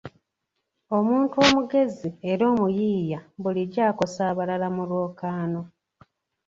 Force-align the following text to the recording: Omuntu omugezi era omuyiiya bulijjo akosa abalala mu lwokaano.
Omuntu 0.97 1.35
omugezi 1.45 2.09
era 2.31 2.43
omuyiiya 2.53 3.19
bulijjo 3.41 3.81
akosa 3.91 4.21
abalala 4.31 4.67
mu 4.75 4.83
lwokaano. 4.89 5.61